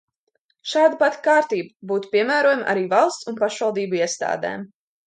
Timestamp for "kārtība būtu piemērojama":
1.27-2.69